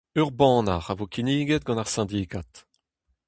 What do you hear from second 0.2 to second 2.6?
Ur bannac'h a vo kinniget gant ar Sindikad.